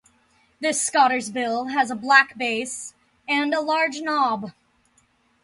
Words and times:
This 0.59 0.81
scoter's 0.81 1.29
bill 1.29 1.65
has 1.65 1.91
a 1.91 1.95
black 1.95 2.35
base 2.35 2.95
and 3.29 3.53
a 3.53 3.61
large 3.61 4.01
knob. 4.01 4.51